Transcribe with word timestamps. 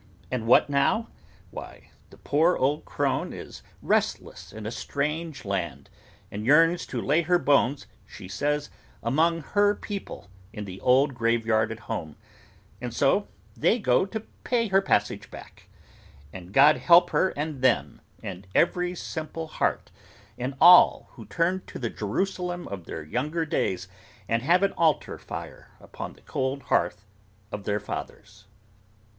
And 0.31 0.47
what 0.47 0.67
now? 0.67 1.09
Why, 1.51 1.91
the 2.09 2.17
poor 2.17 2.57
old 2.57 2.85
crone 2.85 3.33
is 3.33 3.61
restless 3.83 4.51
in 4.51 4.65
a 4.65 4.71
strange 4.71 5.45
land, 5.45 5.91
and 6.31 6.43
yearns 6.43 6.87
to 6.87 6.99
lay 6.99 7.21
her 7.21 7.37
bones, 7.37 7.85
she 8.07 8.27
says, 8.27 8.71
among 9.03 9.43
her 9.53 9.75
people 9.75 10.31
in 10.53 10.65
the 10.65 10.79
old 10.81 11.13
graveyard 11.13 11.71
at 11.71 11.81
home: 11.81 12.15
and 12.81 12.91
so 12.95 13.27
they 13.55 13.77
go 13.77 14.07
to 14.07 14.21
pay 14.43 14.69
her 14.69 14.81
passage 14.81 15.29
back: 15.29 15.69
and 16.33 16.51
God 16.51 16.77
help 16.77 17.11
her 17.11 17.29
and 17.37 17.61
them, 17.61 18.01
and 18.23 18.47
every 18.55 18.95
simple 18.95 19.45
heart, 19.45 19.91
and 20.35 20.55
all 20.59 21.09
who 21.11 21.25
turn 21.27 21.61
to 21.67 21.77
the 21.77 21.91
Jerusalem 21.91 22.67
of 22.69 22.85
their 22.85 23.03
younger 23.03 23.45
days, 23.45 23.87
and 24.27 24.41
have 24.41 24.63
an 24.63 24.71
altar 24.71 25.19
fire 25.19 25.69
upon 25.79 26.13
the 26.13 26.21
cold 26.21 26.63
hearth 26.63 27.05
of 27.51 27.65
their 27.65 27.79
fathers. 27.79 28.45